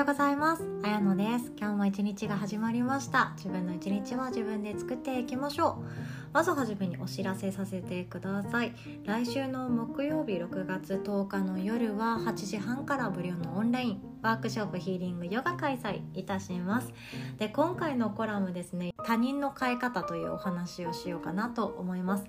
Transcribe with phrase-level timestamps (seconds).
[0.00, 0.62] ようございます。
[0.82, 1.52] あやのです。
[1.58, 3.34] 今日も一日が始まりました。
[3.36, 6.32] 自分の一日は自分で作っていきましょう。
[6.32, 8.72] まずはじめにお知らせさせてください。
[9.04, 16.90] 来週の木曜日6月10日の夜は8時半から無料のオンラインワークショップヒーリングヨガ開催いたします。
[17.36, 22.24] で今回のコラムですね他人の変え方というお話をしようかなと思います。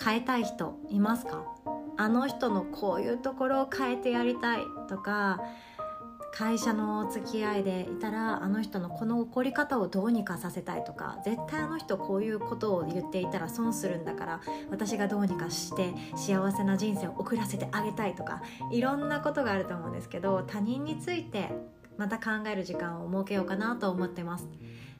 [0.00, 1.44] 変えたい人いますか？
[1.96, 5.40] あの人のこういうところを変えてやりたいとか
[6.32, 14.40] 会社の付き合いでいたらあの人のこの怒り方をどうにかさせたいとか絶対あの人こういうことを言っていたら損するんだから
[14.70, 21.50] 私がどうにかして幸せな人生を送らせてあげたいとかいろんなことがあると思うんですけど他人について
[21.96, 24.48] また考える時間を設けようかなと思ってます。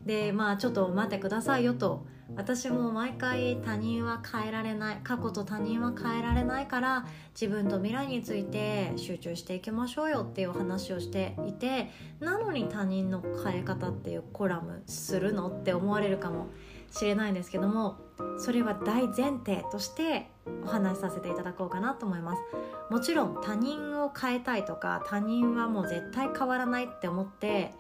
[0.04, 2.06] でまあちょっと待ってくださいよと。
[2.36, 5.00] 私も毎回他人は変えられない。
[5.02, 7.06] 過去と他人は変えられないから
[7.38, 16.46] 自分と未来について集中していきましょうよっていう話をしていてなのに他人の変え方っていうコラムするのって思われるかも
[16.92, 17.98] しれないんですけども
[18.38, 20.30] それは大前提として
[20.64, 22.42] お話しさせていただこうかなと思います。
[22.90, 27.72] もちろん他人を変えたいとか他人はもう絶対変わらないって思って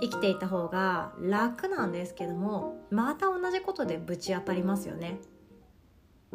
[0.00, 5.18] 生きていた方が楽なんですけどもまた同じことでぶち当たりますよね。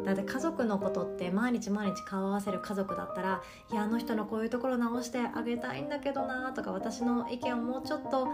[0.04, 3.40] だって家族のことって毎日毎日顔合わせる家族だったら
[3.72, 8.28] いやあの人のこういうところ直してあげたいんだけどなとか私の意見をもうちょっと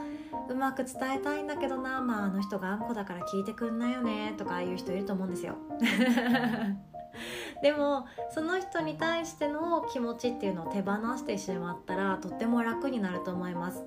[0.48, 5.54] うまく伝えたいんだけどなまああの人があんこだから聞いてくんないよねとかいう人いると思うんですよ。
[7.62, 13.84] でもその人に対しての気持ちっていうのを手放してしまったらとっても楽になると思います。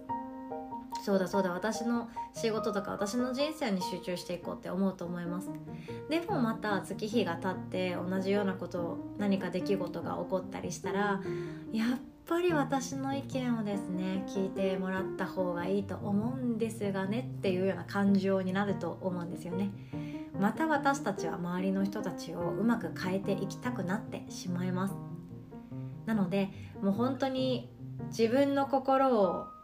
[1.05, 5.51] そうだそうだ私の仕事とか私の人生に集中していこうって思うと思います。
[6.09, 11.21] でもまた月日が経って同じようなことを何か出来事が起こったりしたら
[11.71, 19.69] やっぱり私の意見をですね聞いてもらった方がいいと思うんですがねっていうような感情になると思うんですよね。
[20.39, 24.95] また私たちは周りの人たちをうまく変えていきたくなってしまいます。
[26.07, 26.49] なので
[26.81, 27.69] もう本当に
[28.07, 29.54] 自分の心を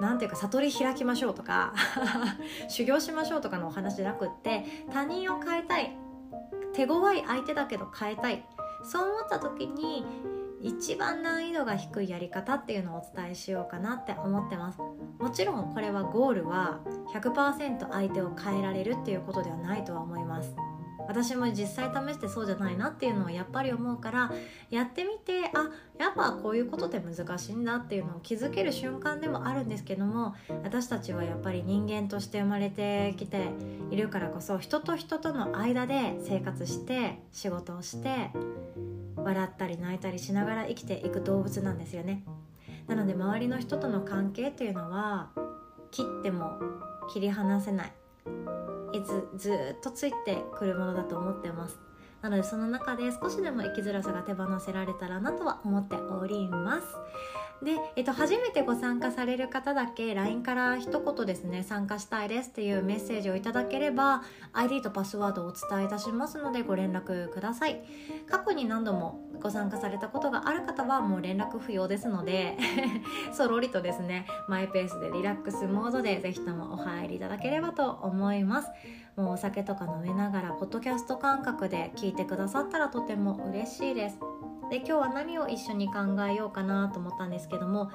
[0.00, 1.74] なんていうか悟り開きましょうとか
[2.68, 5.96] 修行しましょうとかのお話じゃなくって他人を変えたい
[6.72, 8.44] 手強い相手だけど変えたい
[8.82, 10.04] そう思った時に
[10.62, 14.78] 一番難易度が低いやり方っていうのをお伝えしようかなって思ってます。
[15.20, 16.80] もちろんこれはゴールは
[17.12, 20.56] 100%相手を変えられるっていうことではないとは思います
[21.10, 24.32] 私も実際試してそうじゃないなっていうのはやっぱり思うから
[24.70, 33.48] やってみてあやっぱこういうことって難しいんだっていうのを気づける瞬間でもあるんですけども私たちはやっぱり人間として生まれてきて
[33.90, 38.30] いるからこそ人と人との間で生活して仕事をして
[39.16, 42.22] 笑ったり泣いたりしながら生きていく動物なんですよね。
[42.86, 45.30] なので周りの人との関係っていうのは
[45.90, 46.60] 切っても
[47.12, 47.92] 切り離せない。
[48.92, 51.78] いつずっとついてくるものだと思ってます。
[52.22, 56.86] なのでその中で少しでも生きづらさが手放せられたらなとは思っております。
[57.62, 64.22] で、えっと、初めてご参加される方だけ LINE から一言ですね参加したいですっていうメッセージをいただければ
[64.52, 67.80] ID とパスワードをお伝えいたしますのでご連絡ください。
[68.28, 72.56] 過去に何度もご参加されたことがある方はもう連絡不要ですので
[73.32, 78.70] そろりとですねマイペースでリラックスモードでぜひともお入りいただければと思います。
[79.16, 84.39] もうお酒とか飲みながらポッドキャスト感覚で聞いてくださったらとても嬉しいです。
[84.70, 87.90] で今日は何を一緒に考えようかなと思ったんですけども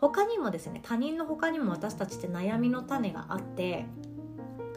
[0.00, 3.84] 他にもですね他人の他にも私たちって悩みの種があって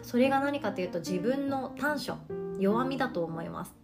[0.01, 2.17] それが何かというと自分の短所
[2.59, 3.75] 弱みだと思います。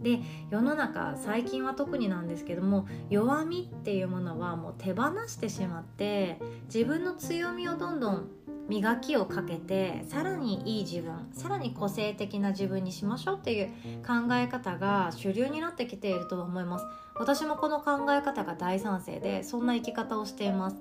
[0.00, 0.20] で
[0.50, 8.28] 世の中最近は特になんですけども弱みっていうものはもう手放してしまって自分の強みをどんどん
[8.68, 13.68] 磨きをかけてさらにいい自分さらに個性的な自分にしましょうっていう
[14.06, 16.86] 考え方が主流になってきていると思います。
[17.16, 20.76] 私もこの考え方が大賛成でそんな生き方をしています。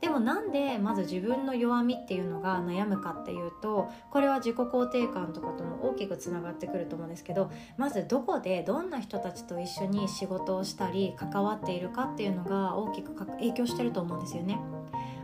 [0.00, 14.58] でもなんでまず自分の弱みっていうのが悩むかっていうとこれは自己肯定感とかとも大きくつながってくると思うんですけどまずどこでどんな人たちと一緒に仕事をしたり関わっているかっていうのが大きく影響してると思うんですよね。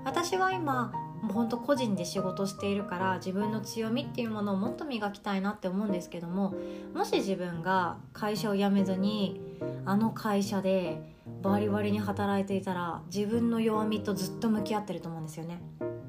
[0.04, 6.54] 私は今もうほんと個人で仕事しているから自分の強みっていうものをもっと磨きたいなって思うんですけども
[6.94, 9.40] もし自分が会社を辞めずに
[9.84, 15.60] あの会社でバリバリに働いていたら自分の弱みとずっと向き合ってると思うんですよね。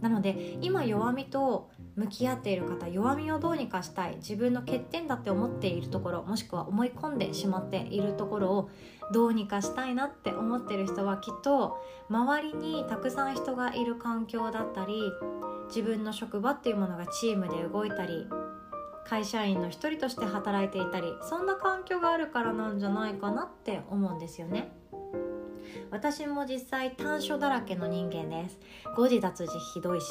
[0.01, 8.69] なので今弱みと向き合っている方弱みをどうにかしたい自分の欠点だって思っているところもしくは思い込んでしまっているところを
[9.11, 11.77] どうにかしたいなって思ってる人はきっと
[12.09, 15.01] 周りにたくさん人がいる環境だったり
[15.69, 18.27] 自分の職場っていうものがチームで動いたり
[19.05, 24.76] 会社員の一人として働いていたりそんな環境があるからなんじゃないかなって思うんですよね。
[25.91, 28.59] 私も実際短所だらけの人間です。
[28.95, 30.07] 誤字脱字ひどいし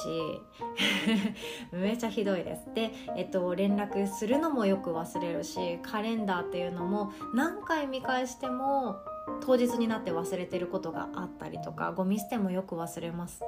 [1.72, 2.72] めちゃひどいです。
[2.74, 8.96] で、えっと、連絡するのもよく忘れるしカレンダーっていうのも何回見返しても
[9.40, 13.42] 当日になって忘れてることがあったりとかゴミ捨てもよく忘れます。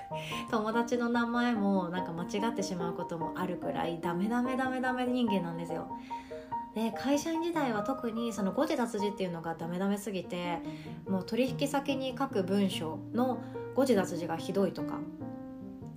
[0.50, 5.88] 友達の名前もなんか間違ってしまうこともあるくらいダメダメダメダメ人間なんですよ。
[6.74, 10.58] で会社員時代は特にその誤字脱字っていうのがダメダメすぎて
[11.08, 13.42] もう取引先に書く文章の
[13.74, 14.98] 誤字脱字がひどいとか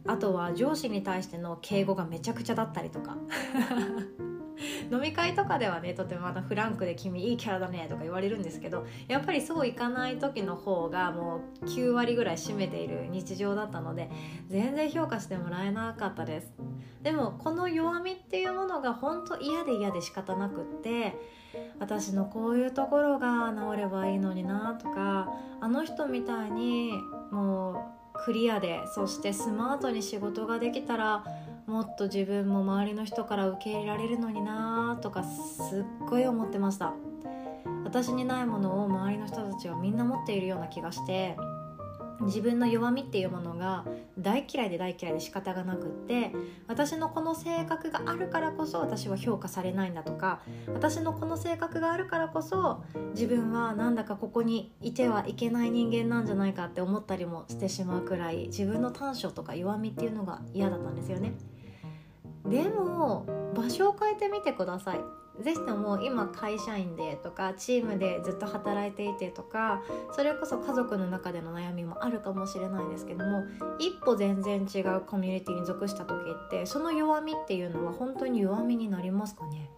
[0.08, 3.18] あとは上司に対しての敬語がめちゃくちゃだったりとか。
[4.92, 14.10] 飲み会とかではねとてもまたフランクで「君いいキャラだね」とか言われるんですけどやっぱりそういかない時の方がもう9割ぐらい占めている日常だったので
[14.48, 16.54] 全然評価してもらえなかったです。
[17.02, 21.16] でもこの弱みっていうものが本当嫌で嫌で仕方なくって
[21.80, 25.32] 私のこういうところが治ればいいのになとか
[25.62, 26.94] あの人みたいに
[27.32, 31.24] もうクリアでそしてスマートに仕事ができたら
[31.68, 36.94] もっと自分も周りの人から受け入れられるのになとかすっごい思ってました
[37.84, 41.36] 私にないものを周りの人たちはみんな持っているような気がして
[42.22, 43.84] 自分の弱みっていうものが
[44.18, 46.32] 大嫌いで大嫌いで仕方がなくって
[46.68, 50.40] 私のこの性格があるからこそ私は評価されないんだとか
[50.74, 52.82] 私のこの性格があるからこそ
[53.14, 61.34] 自分はなんだかここにいてはいけない人間なんじゃないかって思ったりもしてしまうくらい自分の短所とか弱みっていうのが嫌だったんですよね。
[62.50, 65.00] でも場所を変えてみてください。
[65.40, 73.44] 是非とも今会社員でとかチームでずっと働いていてとかそれこそ家族の中での悩みもあるかもしれないですけども
[73.78, 79.70] 一歩全然違うコミュニティに属した時ってその弱みっていうのは本当に弱みになりますかね？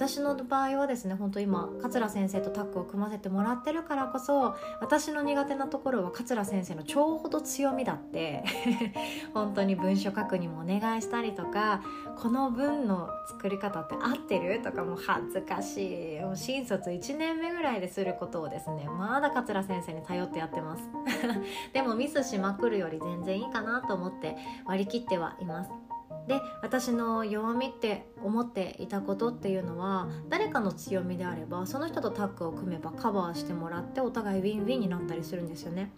[0.00, 8.42] 私の場合はですね本当今桂先生とタッグを組ませてもらってるからこそ私の苦手なところは桂先生のちょうど強みだって
[9.34, 11.82] 本当に文書書くにもお願いしたりとか
[12.16, 20.82] この文の作り方って合ってるとかもう恥ずかしいもう新卒1年目ぐらいですることをですねまだ桂先生に頼ってやってます。
[21.74, 25.89] でもミスしまくるより全然いいかなと思って割り切ってはいます。
[26.30, 35.90] で私の弱みって思っていたことっていうのは誰かの強みであればその人とタッグを組めばカバーしてもらってお互いウィンウィンになったりするんですよね。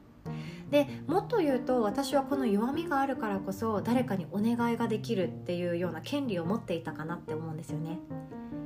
[0.70, 7.99] でもっと言うと私はこの弱みがあるからこそ誰かにお願いができるっていうような権利を持っていたかなって思うんですよね。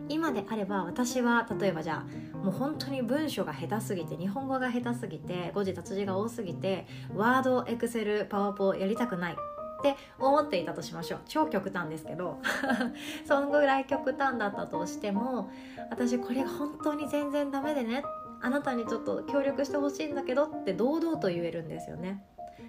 [0.08, 6.86] 今であれば私は例えばじゃあもう本当に文章が下手すぎて日本語が下手すぎて誤字脱字が多すぎて
[7.16, 9.36] ワードエクセルパワポやりたくない
[9.92, 11.20] って思っていたとしましょう。
[11.26, 12.38] 超極端ですけど。
[13.26, 15.50] そのぐらい極端だったとしても
[15.90, 18.02] 私これが本当に全然ダメでね。
[18.40, 22.22] あなたにちょっと協力してほしいんだけどって堂々と言えるんですよね。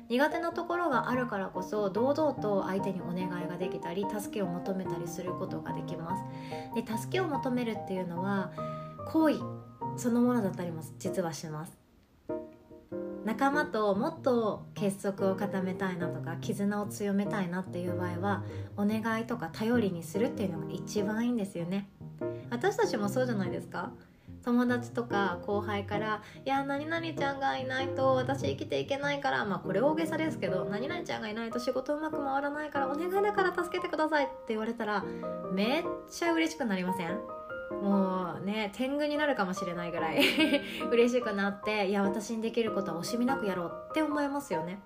[0.09, 6.23] 苦手なところがあるからこそ堂々と相手にお願いができたり助けを求めたりすることができます。
[6.75, 8.51] で助けを求めるっていうのは
[9.07, 9.39] 行為
[9.97, 11.86] そのものだったりも実はします。
[13.27, 18.43] 仲間ともっと結束を固めたいなとか絆を強めたいなっていう場合は
[18.77, 21.89] お願いとか頼りにするっていうのが一番いいんですよね。
[22.49, 23.91] 私たちもそうじゃないですか？
[24.45, 35.03] 友達とか後輩から「いや何々ちゃんがいないと私生きていけないから」まあこれ大げさですけど「何々ちゃんがいないと仕事うまく回らないからお願いだから助けてください」って言われたら
[35.51, 37.36] めっちゃ嬉しくなりません？
[37.71, 40.21] もうね天狗になるかもしれないぐらい
[40.91, 44.79] 嬉しくなっていや私にできることは惜しみなくやろうって思いますよね。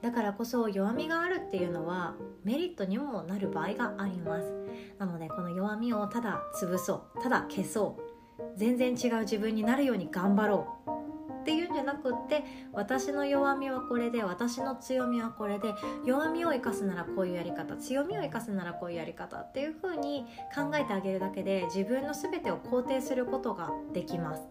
[0.00, 2.14] だからこそ弱みがあるっていうのは
[2.44, 4.52] メリットにもなる場合があります。
[4.98, 8.12] なのでこの弱みをただ潰そうただ消そう
[8.56, 10.81] 全然違う自分になるように頑張ろう
[11.92, 24.42] なくって私の弱みはこれで私の強みはこれで弱みを生かすならこういうやり方強みを生かすならこういうやり方っていう風に考えてあげるだけで自分の全てを肯定することができます。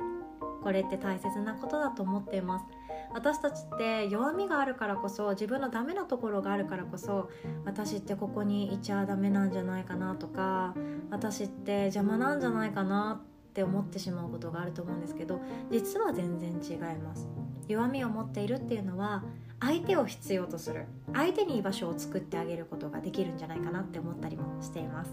[0.63, 2.65] これって大切なことだと思っています。
[3.13, 7.29] 私たちって弱みがあるからこそ自分のダメなところがあるからこそ
[7.65, 10.73] 私ってここにいちゃダメなんじゃないかなとか
[11.09, 17.27] 私って邪魔なんじゃないかなって思ってしまうことがあると思うんですけど実は全然違います。
[17.67, 19.23] 弱みを持っているっていうのは
[19.59, 20.85] 相手を必要とする。
[21.13, 25.11] 相手に居場所を作ってあげることができるんじゃないかなって思ったりもしています。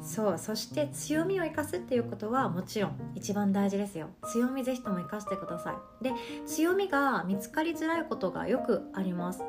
[0.00, 0.38] そう。
[0.38, 4.08] そして強みを生かすっていうことはもちろん一番大事ですよ。
[4.32, 6.04] 強みぜひとも生かしてください。
[6.04, 6.12] で
[6.46, 9.42] 強みが見つかりづらいことがよくあります。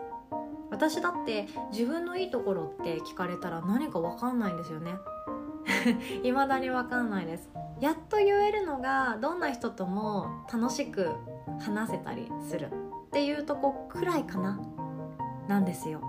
[0.70, 4.96] 私だって自分のいいところって聞かれたら何か分かんないんですよね。
[6.24, 7.50] 未だに分かんないです。
[7.80, 11.12] やっと言えるのがどんな人とも楽しく
[11.60, 12.72] 話せたりする
[13.08, 14.60] っていうとこくらいかな。
[15.48, 16.02] なんですよ。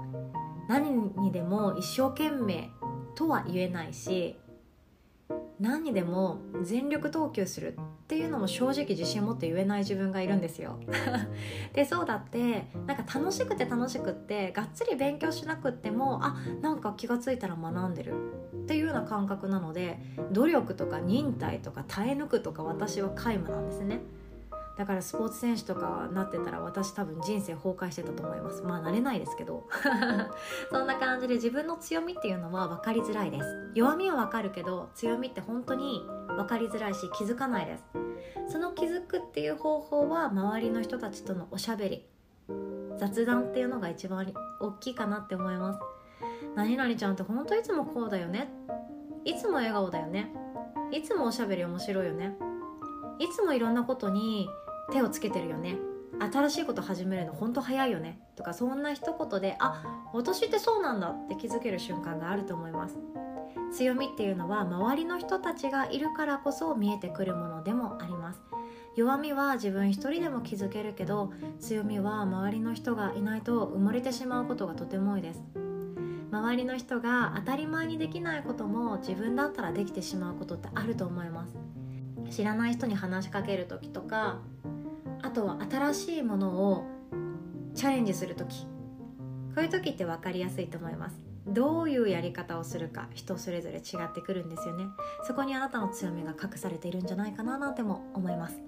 [0.69, 2.71] 何にでも一生懸命
[3.15, 4.37] とは言えないし
[5.59, 10.79] 何にでも全力投球するっていうのも正直自信持って言えない自分がいるんですよ。
[11.75, 18.15] でそうだってなんか楽しくて楽しくってがっつり勉強しなくってもあなんか気が付いたら学んでる。
[18.69, 19.99] っていうような感覚なので
[20.31, 24.01] 努力とか忍耐とか耐え抜くとか私は皆無なんですね。
[24.77, 28.63] だからスポーツ選手とかなってたら私多分人生崩壊してたと思います。
[28.63, 29.67] まあなれないですけど。
[30.71, 33.71] そんな感じで自分の強みっていうのは分かりづらいです。
[33.75, 37.85] 弱みは分かるけど強みって本当に分かりづらいし気づかないです。
[38.53, 42.07] その気づくっていう方法は周りの人たちとのおしゃべり
[42.99, 45.98] 雑談っていうのが一番大きいかなって思います。
[46.55, 48.49] 何々ちゃんって本当いつもこうだよね
[49.25, 50.33] いつも笑顔だよね
[50.91, 52.35] いつもおしゃべり面白いよね
[53.19, 54.49] いつもいろんなことに
[54.93, 55.77] 手をつけてるよね
[56.21, 62.99] 新しいこと始めるの本当早いよねとかそんな一言であ私ってそうなんだって気づける瞬間があると思います。
[63.73, 68.41] 強みっていうのは周りの人たちがいるからこそ見えてくるものでもあります。
[68.97, 75.68] 弱みは自分一人でも気づけるけど強みは周りの人がいないと埋もれてしまうことがとても多いです。
[76.31, 81.57] 周りの人が当たり前にできないことも自分だったらできてしまうことってあると思います。
[82.31, 84.39] 知らない人に話しかける時とか
[85.23, 86.85] あとは新しいものを
[87.75, 88.67] チャレンジする時
[89.55, 91.17] こういう時って分かりやすいと思います。
[91.47, 94.85] どういうやり方をするか人それぞれ違ってくるんですよね。
[95.25, 98.61] そこにあなたの強みが隠されているんじゃないかななんても思います。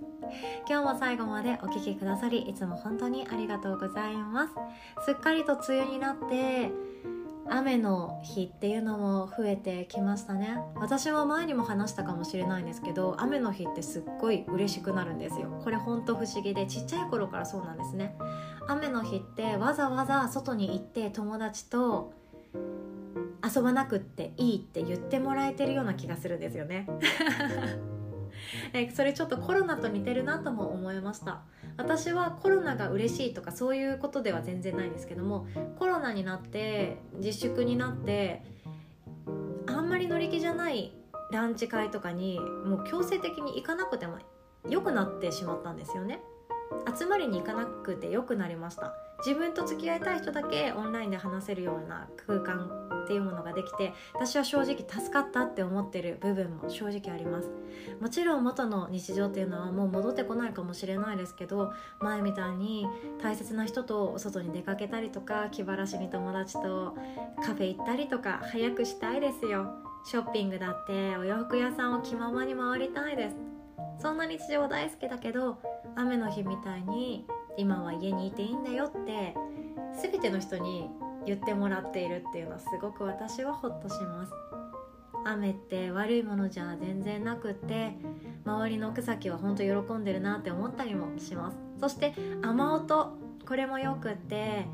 [0.68, 4.54] 今日も最後までお聴きくださりいつも本当にありがとうございます。
[5.04, 6.72] すっかりと梅雨になって
[7.52, 10.58] 雨の日っていうのも増えてきましたね。
[10.76, 15.60] 私は前にも話したかもしれないんですけど雨の日ってすっごい嬉しくなるんですよ。
[15.64, 18.16] これほんと不思議でちっちゃい頃からそうなんですね。
[18.68, 22.12] 雨の日ってわざわざ外に行って友達と
[23.42, 26.86] 遊ばなくっていいって言ってもらえてるような気がするんですよね。
[28.72, 31.42] えそれちょっとコロナと似てるなとも思いました。
[31.76, 35.46] 私はコロナが嬉しいとかそういうことでは全然ないんですけども
[35.78, 38.42] コロナになって自粛になって
[39.66, 40.92] あんまり乗り気じゃない
[41.30, 44.18] ランチ会とかにもう強制的に行かなくても
[44.68, 46.20] 良くなってしまったんですよね。
[46.96, 48.94] 集まりに行かなくて良くなりました。
[49.24, 52.70] 自分と付き合いたい人だけオンラインで話せるような空間
[53.04, 57.50] っていうものができて私は正直助かったって思ってる部分も正直あります。
[58.00, 62.86] もちろん元の日常っていうのはもう戻ってこないかもしれないですけど前みたいに
[63.22, 66.96] 大切な人と外に出かけたりとか気晴らしに友達と
[67.42, 69.90] カフェ行ったりとか早くしたいですよ。
[70.04, 73.36] ショッピングだってお洋服屋さんを気ままに回りたいです
[74.00, 75.58] そんな日常大好きだけど
[75.94, 77.26] 雨の日みたいに
[77.56, 79.34] 今は家にいていいんだよって
[80.00, 80.88] 全ての人に
[81.26, 84.32] 言ってもらっているっていうのはすごく私はホッとします。
[85.24, 87.94] 雨って悪いものじゃ全然なくって
[88.46, 91.58] 周りの草木は本当喜んでるなって思ったりもします。
[91.78, 94.66] そして雨音これもよくって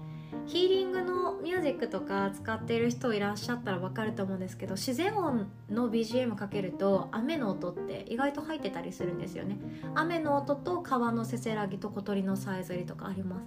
[0.46, 9.58] ヒーリングのミュージックとか使っている人いらっしゃったら分かると思うんですけど自然音の BGM かけると雨の音って意外と入ってたりするんですよね。
[9.96, 13.42] 雨の音と川のせせらぎと小鳥のさえずりとかあります。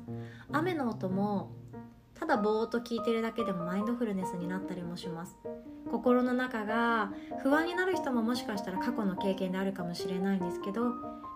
[0.52, 1.52] 雨の音も
[2.20, 5.38] ただぼーっと聞いてるだけでもマインドフルネスになったりもします。
[5.90, 7.12] 心の中が
[7.42, 10.94] 不安になる人ももしかしたら過去の経験であるかもしれないんですけど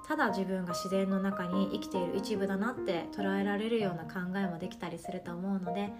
[0.07, 5.91] ただ自分が自然の中に生きている一部だなって捉えられるような考えもできたりすると思うので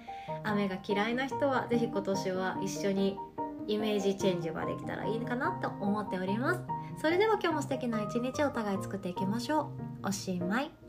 [0.44, 3.18] 雨が嫌いな人は是非今年は一緒に
[3.66, 6.62] イメージチェンジができたらいいかなと思っております。
[7.02, 9.72] それでは今日も素敵な一日をお互い作っていきましょ
[10.04, 10.08] う。
[10.10, 10.83] おしまい。